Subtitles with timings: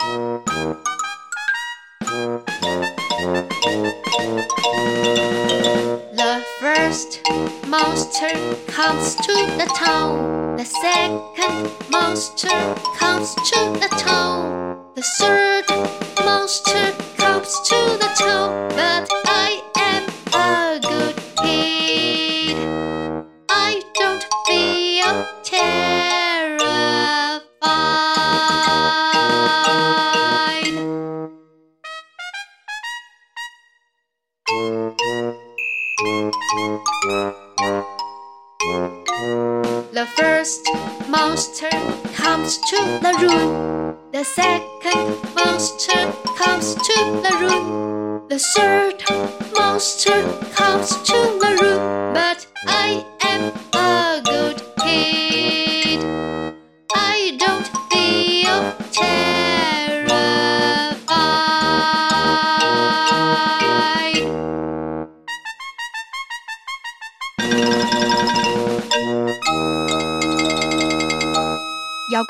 [0.00, 0.32] The
[6.58, 7.20] first
[7.68, 8.30] monster
[8.68, 10.56] comes to the town.
[10.56, 12.48] The second monster
[12.96, 14.78] comes to the town.
[14.94, 15.68] The third
[16.24, 18.70] monster comes to the town.
[18.70, 19.29] But
[41.10, 41.70] monster
[42.14, 43.96] comes to the room.
[44.12, 48.28] The second monster comes to the room.
[48.28, 49.02] The third
[49.56, 50.22] monster
[50.54, 52.14] comes to the room.
[52.14, 56.04] But I am a good kid.
[56.94, 57.79] I don't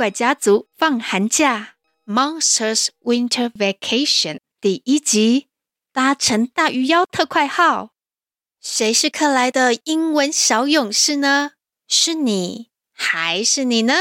[0.00, 1.74] 怪家族放寒假
[2.06, 5.48] ，Monsters Winter Vacation 第一集，
[5.92, 7.90] 搭乘大鱼妖特快号。
[8.62, 11.50] 谁是克莱的英文小勇士呢？
[11.86, 13.92] 是你还是你呢？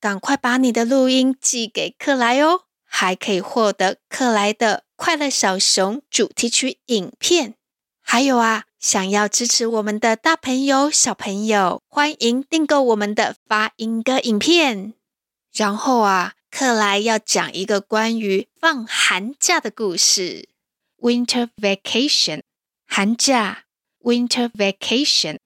[0.00, 7.54] 赶快把你的录音寄给克莱哦，还可以获得克莱的快乐小熊主题曲影片。
[8.02, 14.94] 还有啊，想要支持我们的大朋友、小朋友，欢迎订购我们的发音歌影片。
[15.54, 20.48] 然后啊，克莱要讲一个关于放寒假的故事。
[21.00, 22.42] Winter vacation，
[22.86, 23.64] 寒假。
[24.00, 25.38] Winter vacation。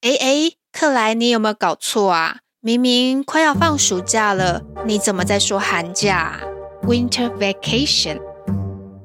[0.00, 2.38] 哎哎，克莱，你有没有搞错啊？
[2.60, 6.40] 明明快要放暑假了，你怎么在说寒假
[6.82, 8.20] ？Winter vacation。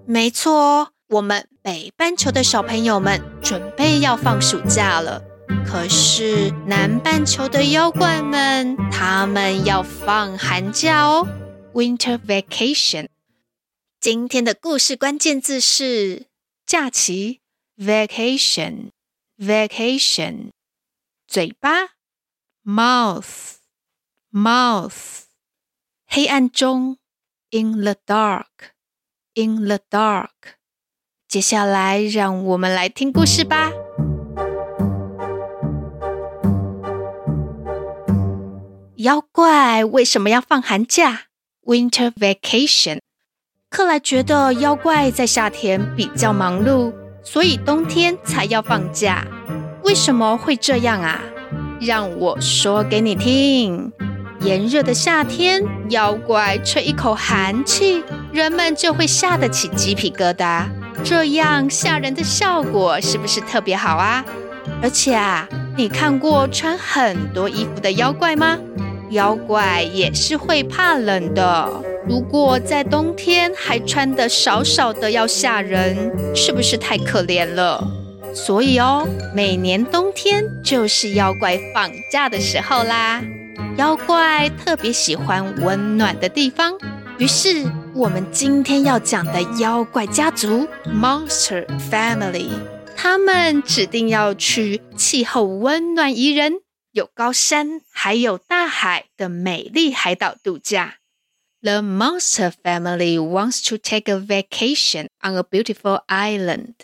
[0.05, 5.21] 没错哦，我们北半球的小朋友们准备要放暑假了。
[5.65, 11.27] 可是南半球的妖怪们，他们要放寒假哦
[11.73, 13.07] ，Winter vacation。
[13.99, 16.27] 今天的故事关键字是
[16.65, 17.41] 假期
[17.77, 20.51] ，vacation，vacation。
[21.27, 21.89] 嘴巴
[22.65, 25.23] ，mouth，mouth。
[26.07, 26.97] 黑暗中
[27.51, 30.29] ，in the dark，in the dark。
[31.27, 33.71] 接下来，让我们来听故事吧。
[39.01, 41.21] 妖怪为什么要放寒假
[41.65, 42.99] ？Winter vacation。
[43.67, 49.25] 克莱觉得妖怪在夏天比较忙碌，所以冬天才要放假。
[49.83, 51.19] 为什么会这样啊？
[51.79, 53.91] 让我说给你听。
[54.41, 60.67] 炎热的夏天，妖怪吹一口寒气，人们就会吓得起鸡皮疙瘩。
[61.03, 64.23] 这样吓人的效果是不是特别好啊？
[64.79, 68.59] 而且啊，你看过穿很多衣服的妖怪吗？
[69.11, 71.69] 妖怪也是会怕冷的。
[72.07, 75.95] 如果在冬天还穿得少少的，要吓人，
[76.35, 77.85] 是不是太可怜了？
[78.33, 83.21] 所以哦，每年冬天就是妖怪放假的时候啦。
[83.77, 86.73] 妖怪特别喜欢温暖的地方，
[87.17, 92.47] 于是我们今天要讲的妖怪家族 （Monster Family），
[92.95, 96.53] 他们指定要去气候温暖宜人，
[96.92, 100.98] 有高山，还有大海的美丽海岛度假。
[101.60, 106.74] The monster family wants to take a vacation on a beautiful island.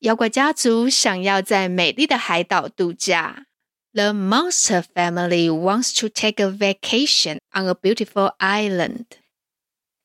[0.00, 3.46] 妖怪家族想要在美丽的海岛度假。
[3.92, 9.04] The monster family wants to take a vacation on a beautiful island.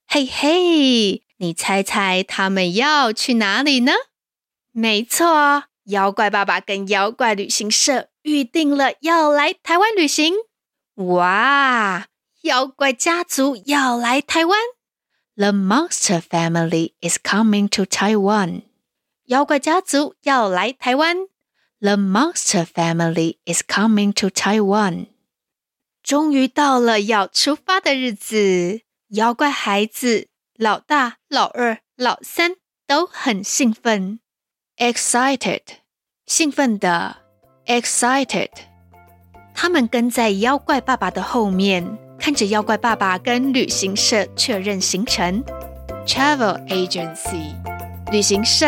[0.08, 3.94] 嘿嘿，你猜猜他们要去哪里呢？
[4.72, 8.10] 没错，妖怪爸爸跟妖怪旅行社。
[8.23, 10.35] 预定了要来台湾旅行，
[10.95, 12.07] 哇！
[12.43, 14.59] 妖怪家族要来台湾
[15.37, 18.63] ，The Monster Family is coming to Taiwan。
[19.27, 21.29] 妖怪家族要来台湾
[21.81, 25.07] ，The Monster Family is coming to Taiwan。
[26.03, 28.81] 终于到了要出发的日子，
[29.11, 30.27] 妖怪孩子
[30.57, 32.57] 老大、老二、老三
[32.89, 34.19] 都很兴奋
[34.77, 35.63] ，excited，
[36.27, 37.22] 兴奋的。
[37.67, 38.49] Excited，
[39.55, 41.87] 他们跟在妖怪爸爸的后面，
[42.19, 45.45] 看着妖怪爸爸跟旅行社确认行程。
[46.05, 47.55] Travel agency，
[48.11, 48.67] 旅行社。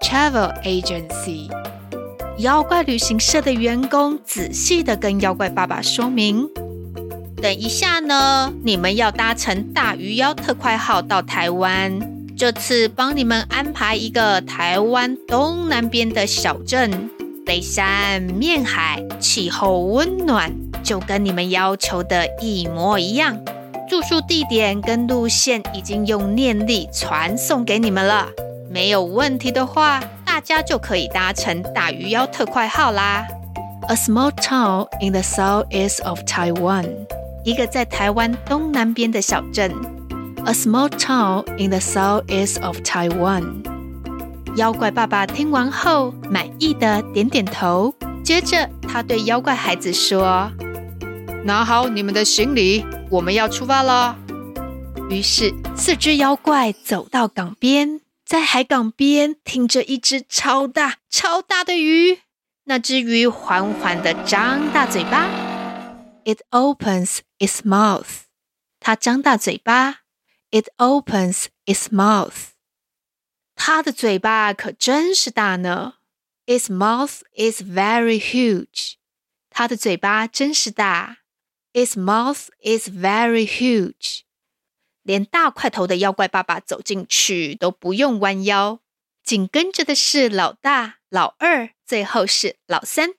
[0.00, 1.50] Travel agency，
[2.38, 6.48] 妖怪旅行社的员工仔细的跟妖怪爸爸说明
[7.36, 11.98] 等一下呢，你们要搭乘大鱼妖特快号到台湾。
[12.36, 17.10] 这次帮你们安排一个台湾东南边的小镇，
[17.50, 20.52] 背山面海，气候温暖，
[20.84, 23.36] 就跟你们要求的一模一样。
[23.88, 28.28] 住宿地点跟路线已经用念力传送给你们了，
[28.70, 33.26] 没有问题的话，大家就可以搭乘大鱼妖特快号啦。
[33.88, 36.86] A small town in the southeast of Taiwan，
[37.42, 39.72] 一个在台湾东南边的小镇。
[40.46, 43.79] A small town in the southeast of Taiwan。
[44.56, 47.94] 妖怪爸爸听完后满意的点点头，
[48.24, 50.50] 接着他对妖怪孩子说
[51.44, 54.18] ：“拿好你们的行李，我们要出发了。”
[55.08, 62.18] 于是四只妖怪走到港边，在海港边停着一只超大超大的鱼。
[62.64, 65.28] 那只鱼缓缓地张大嘴巴
[66.24, 68.22] ，It opens its mouth。
[68.80, 70.00] 它张大嘴巴
[70.50, 72.49] ，It opens its mouth。
[73.62, 75.96] 它的嘴巴可真是大呢
[76.46, 78.94] ，Its mouth is very huge。
[79.50, 81.18] 它的嘴巴真是大
[81.74, 84.20] ，Its mouth is very huge。
[85.02, 88.80] 连大块头的妖怪爸爸走进去都不用弯腰。
[89.22, 93.10] 紧跟着的是老大、老二，最后是老三。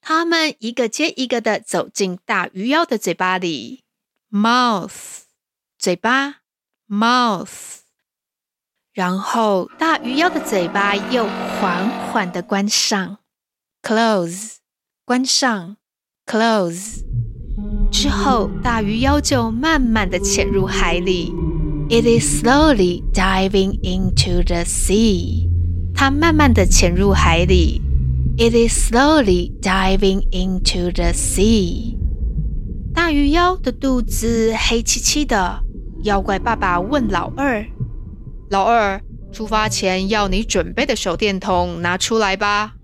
[0.00, 3.82] 他们一个接一个的走进大鱼妖的嘴巴里
[4.30, 5.22] ，mouth，
[5.76, 6.42] 嘴巴
[6.88, 7.81] ，mouth。
[8.92, 13.16] 然后大鱼妖的嘴巴又缓缓的关上
[13.82, 14.56] ，close，
[15.06, 15.78] 关上
[16.26, 17.02] ，close。
[17.90, 21.32] 之后大鱼妖就慢慢的潜入海里。
[21.88, 25.48] It is slowly diving into the sea。
[25.94, 27.80] 它慢慢地潜入海里。
[28.36, 31.96] It is slowly diving into the sea。
[32.92, 35.62] 大鱼妖的肚子黑漆漆的。
[36.04, 37.64] 妖怪爸爸问老二
[38.52, 39.00] ：“老二，
[39.32, 42.74] 出发前要你准备的手电筒拿出来吧。”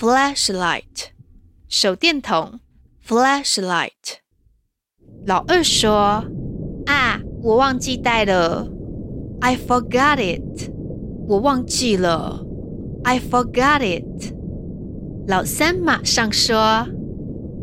[0.00, 1.10] Flashlight，
[1.68, 2.60] 手电筒。
[3.06, 3.90] Flashlight。
[5.26, 6.24] 老二说
[6.86, 8.66] ：“啊。”我忘记带了
[9.42, 10.70] ，I forgot it。
[11.28, 12.42] 我忘记了
[13.02, 14.32] ，I forgot it。
[15.28, 16.86] 老三马上说：“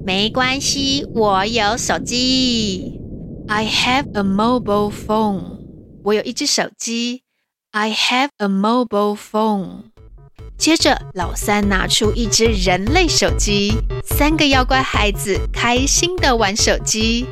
[0.06, 3.02] 没关系，我有手机。
[3.48, 5.62] I have a mobile phone。
[6.04, 7.24] 我有一只手机
[7.72, 9.92] ，I have a mobile phone。”
[10.58, 13.74] 接着，老三拿出一只人类手机，
[14.06, 17.26] 三个妖怪孩子开心地玩手机。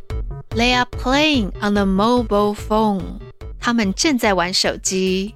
[0.56, 3.19] They are playing on the mobile phone.
[3.59, 5.36] 他们正在玩手机。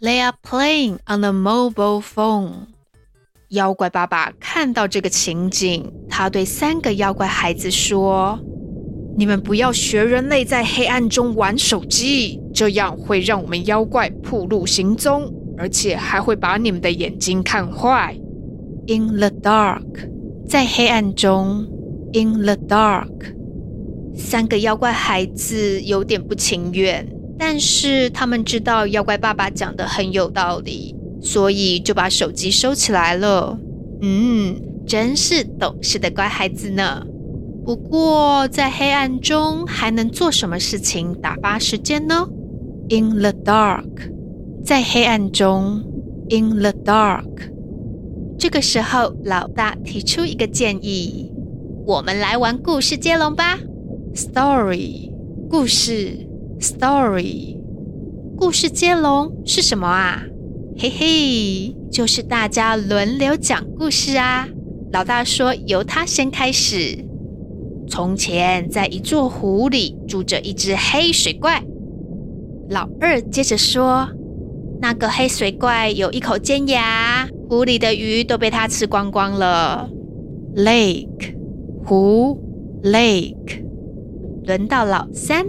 [0.00, 2.52] They are playing on the mobile phone.
[3.50, 8.38] 妖怪爸爸看到这个情景，他对三个妖怪孩子说
[9.18, 18.16] ：“你们不要学人类在黑暗中玩手机，这样会让我们妖怪暴露行踪，而且还会把你们的眼睛看坏。”
[18.86, 19.82] In the dark，
[20.48, 21.66] 在黑暗中。
[22.12, 23.10] In the dark。
[24.16, 27.04] 三个妖怪孩子有点不情愿，
[27.36, 33.58] 但是他们知道妖怪爸爸讲的很有道理，所以就把手机收起来了。
[34.02, 34.54] 嗯，
[34.86, 37.04] 真是懂事的乖孩子呢。
[37.64, 42.28] 不过在黑暗中还能做什么事情打发时间呢
[42.90, 44.12] ？In the dark，
[44.64, 45.82] 在黑暗中。
[46.30, 47.50] In the dark，
[48.38, 51.30] 这个时候老大提出一个建议：
[51.86, 53.58] 我们来玩故事接龙吧。
[54.14, 55.12] Story
[55.50, 56.26] 故事
[56.60, 57.58] ，Story
[58.36, 60.22] 故事接龙是什么啊？
[60.78, 64.48] 嘿嘿，就是大家轮流讲故事啊。
[64.92, 67.04] 老大说由他先开始。
[67.86, 71.62] 从前，在一座湖里住着一只黑水怪。
[72.70, 74.08] 老二接着说，
[74.80, 79.90] 那个黑水怪有一口尖牙，湖里的鱼都被它吃光光了。
[80.56, 81.34] Lake
[81.84, 82.40] 湖
[82.82, 83.62] ，Lake。
[84.46, 85.46] 轮到老三，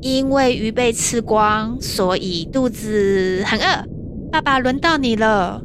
[0.00, 3.84] 因为鱼被吃光，所以肚子很饿。
[4.30, 5.62] 爸爸，轮到你了。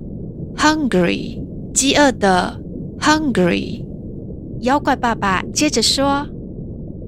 [0.55, 1.41] Hungry，
[1.73, 2.59] 饥饿的。
[2.99, 3.83] Hungry，
[4.59, 6.27] 妖怪爸爸接着说：“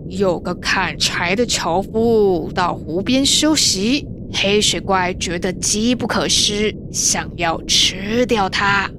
[0.10, 8.90] 有个砍柴的樵夫到湖边休息，黑水怪觉得机不可失，想要吃掉它。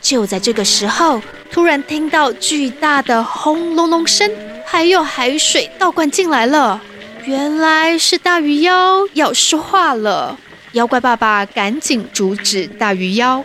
[0.00, 4.30] 就在这个时候，突然听到巨大的轰隆隆声，
[4.64, 6.80] 还有海水倒灌进来了。
[7.24, 10.38] 原来是大鱼妖要说话了。
[10.72, 13.44] 妖怪爸爸赶紧阻止大鱼妖：“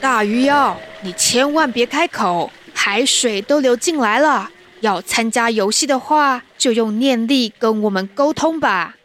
[0.00, 4.50] 大鱼妖，你千万别开口，海水都流进来了。
[4.80, 8.96] 要参加游戏的话，就用念力跟我们沟通吧。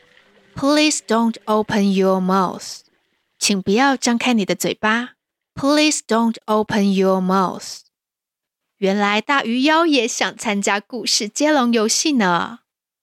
[0.56, 2.79] Please don't open your mouth，
[3.38, 5.15] 请不要张开你的嘴巴。
[5.53, 7.79] Please don't open your mouth。
[8.77, 12.60] 原来大鱼妖也想参加故事接龙游戏呢。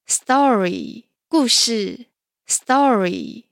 [0.09, 2.07] Story，故事
[2.49, 3.45] ，Story。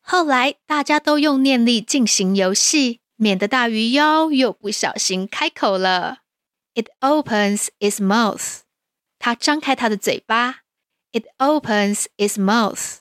[0.00, 6.18] 后来大家都用念力进行游戏，免得大鱼妖又不小心开口了。
[6.74, 8.60] It opens its mouth。
[9.18, 10.60] 它张开它的嘴巴。
[11.10, 12.98] It opens its mouth。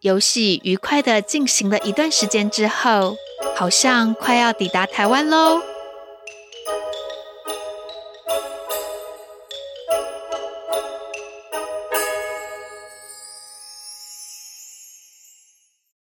[0.00, 3.16] 游戏愉快地进行了一段时间之后，
[3.54, 5.62] 好像快要抵达台湾喽。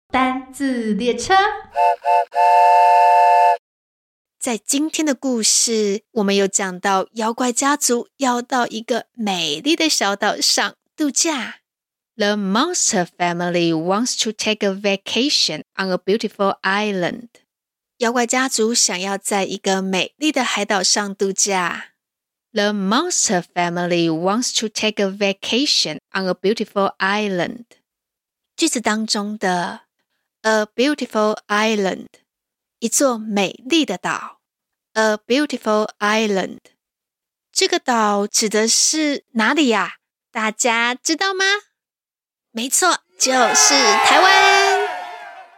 [0.09, 1.33] 单字列车，
[4.43, 11.61] 在今天的故事，我们有讲到妖怪家族要到一个美丽的小岛上度假。
[12.17, 17.29] The monster family wants to take a vacation on a beautiful island。
[17.99, 21.91] 妖怪家族想要在一个美丽的海岛上度假。
[22.51, 27.63] The monster family wants to take a vacation on a beautiful island。
[28.57, 29.83] 句子当中的
[30.41, 32.07] A beautiful island，
[32.83, 34.41] 一座美丽的岛。
[34.91, 36.59] A beautiful island，
[37.49, 39.99] 这个岛指的是哪里呀？
[40.33, 41.45] 大家知道吗？
[42.51, 44.89] 没错，就是台湾。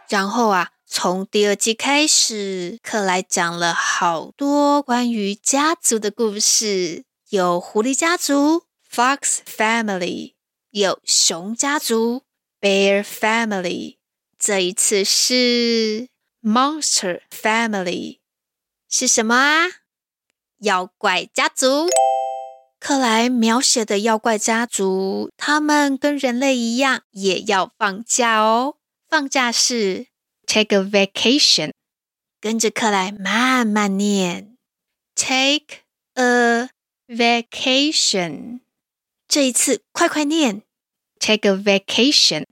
[0.08, 10.34] 然后啊，从第二季开始，克莱讲了好多关于家族的故事，有狐狸家族 （Fox Family），
[10.70, 12.22] 有熊家族
[12.60, 13.96] （Bear Family）。
[14.38, 16.08] 这一次是
[16.45, 18.19] Monster Family，
[18.89, 19.67] 是什么啊？
[20.59, 21.89] 妖怪家族。
[22.79, 28.77] 克莱描写的妖怪家族，他们跟人类一样，也要放假哦。
[29.07, 30.07] 放假是
[30.47, 31.73] take a vacation，
[32.39, 34.57] 跟着克莱慢慢念，
[35.13, 35.83] take
[36.15, 36.69] a
[37.07, 38.61] vacation。
[39.27, 40.63] 这一次快快念，
[41.19, 42.45] take a vacation。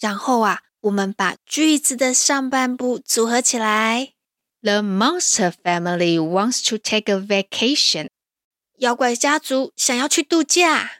[0.00, 0.62] 然后啊。
[0.86, 4.12] 我们把句子的上半部组合起来。
[4.62, 8.08] The monster family wants to take a vacation。
[8.78, 10.90] 妖怪家族想要去度假。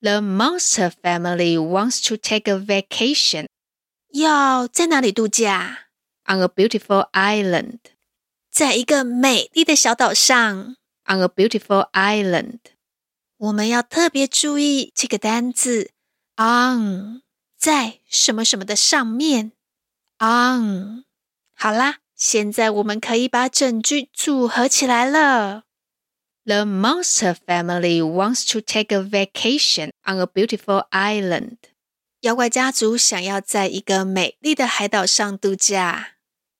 [0.00, 3.46] The monster family wants to take a vacation。
[4.12, 5.88] 要在哪里度假？
[6.26, 7.78] On a beautiful island。
[8.50, 10.76] 在一个美丽的小岛上。
[11.06, 12.58] On a beautiful island。
[13.38, 15.90] 我们要特别注意这个单字
[16.36, 17.22] on。
[17.57, 19.51] 在什么什么的上面
[20.19, 21.03] ，on。
[21.55, 25.63] 好啦，现在我们可以把整句组合起来了。
[26.45, 31.57] The monster family wants to take a vacation on a beautiful island。
[32.21, 36.09] 妖怪家族想要在一个美丽的海岛上度假。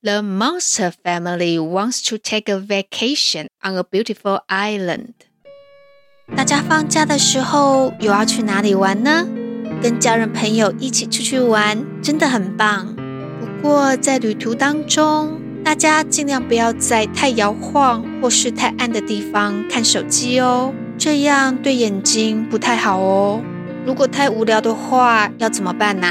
[0.01, 5.13] The monster family wants to take a vacation on a beautiful island。
[6.36, 9.27] 大家放假的时候，有要去哪里玩呢？
[9.81, 12.96] 跟家人朋友一起出去玩，真的很棒。
[13.39, 23.41] 不过在旅途当中，大家尽量不要在太摇晃或是太暗的地方看手机哦，这样对眼睛不太好哦。
[23.86, 26.07] 如果太无聊的话，要怎么办呢？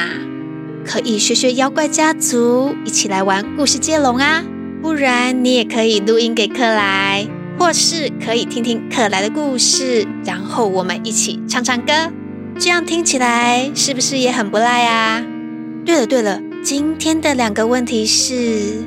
[0.84, 4.44] 可以学学妖怪家族，一起来玩故事接龙啊！
[4.80, 7.26] 不然你也可以录音给克莱，
[7.58, 11.92] 或是可以听听克莱的故事，然后我们一起唱唱歌。
[12.58, 15.22] 这样听起来是不是也很不赖啊？
[15.84, 18.82] 对了对了，今天的两个问题是：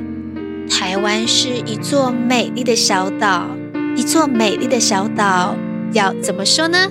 [0.68, 3.46] 台湾是一座美丽的小岛，
[3.96, 5.56] 一座美丽的小岛
[5.92, 6.90] 要怎么说呢？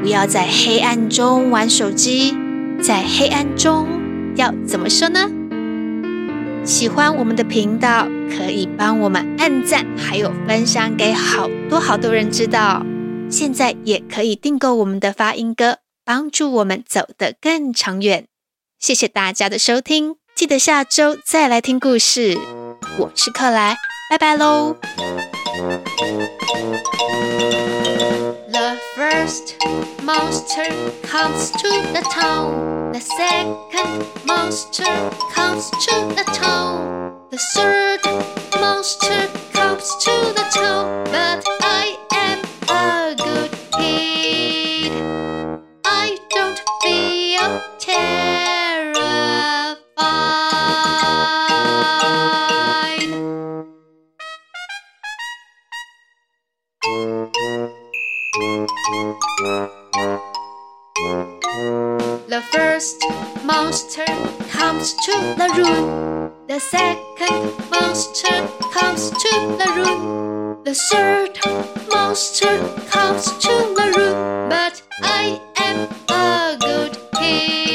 [0.00, 2.36] 不要在黑暗中玩手机，
[2.80, 3.88] 在黑暗中
[4.36, 5.28] 要怎么说呢？
[6.62, 12.86] 喜欢我们的频道，可以帮我们按赞，还有分享给好多好多人知道。
[13.30, 18.26] 现在也可以订购我们的发音歌，帮助我们走得更长远。
[18.78, 22.38] 谢谢大家的收听，记得下周再来听故事。
[22.98, 23.76] 我是克莱，
[24.10, 24.76] 拜拜喽。
[28.50, 29.54] The first
[30.02, 32.92] monster comes to the town.
[32.92, 34.86] The second monster
[35.34, 37.12] comes to the town.
[37.30, 37.38] The
[66.48, 70.64] The second monster comes to the room.
[70.64, 71.38] The third
[71.92, 72.56] monster
[72.88, 74.48] comes to the room.
[74.48, 77.67] But I am a good kid.